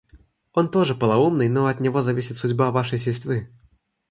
[0.53, 3.51] Он тоже полоумный, но от него зависит судьба вашей сестры.